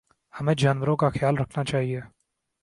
[0.33, 1.99] ہمیں جانوروں کا خیال رکھنا چاہیے